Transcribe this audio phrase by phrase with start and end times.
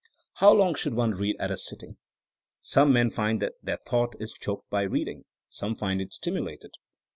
[0.37, 1.97] How long should one read at a sitting 1
[2.63, 5.25] Some men find that their thought is choked by read ing.
[5.47, 6.71] Some find it stimulated.